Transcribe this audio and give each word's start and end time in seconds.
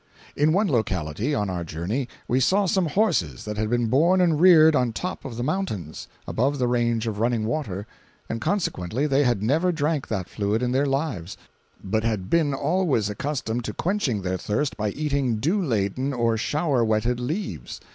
In 0.35 0.51
one 0.51 0.67
locality, 0.67 1.35
on 1.35 1.47
our 1.47 1.63
journey, 1.63 2.09
we 2.27 2.39
saw 2.39 2.65
some 2.65 2.87
horses 2.87 3.45
that 3.45 3.57
had 3.57 3.69
been 3.69 3.85
born 3.85 4.19
and 4.19 4.41
reared 4.41 4.75
on 4.75 4.93
top 4.93 5.23
of 5.25 5.37
the 5.37 5.43
mountains, 5.43 6.07
above 6.27 6.57
the 6.57 6.67
range 6.67 7.05
of 7.05 7.19
running 7.19 7.45
water, 7.45 7.85
and 8.27 8.41
consequently 8.41 9.05
they 9.05 9.23
had 9.23 9.43
never 9.43 9.71
drank 9.71 10.07
that 10.07 10.27
fluid 10.27 10.63
in 10.63 10.71
their 10.71 10.87
lives, 10.87 11.37
but 11.83 12.03
had 12.03 12.31
been 12.31 12.51
always 12.51 13.11
accustomed 13.11 13.63
to 13.65 13.73
quenching 13.75 14.23
their 14.23 14.37
thirst 14.39 14.75
by 14.75 14.89
eating 14.89 15.35
dew 15.35 15.61
laden 15.61 16.13
or 16.13 16.35
shower 16.35 16.83
wetted 16.83 17.19
leaves. 17.19 17.79